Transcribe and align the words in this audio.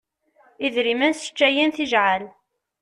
Idrimen 0.65 1.13
sseččayen 1.15 1.71
tijɛal. 1.77 2.23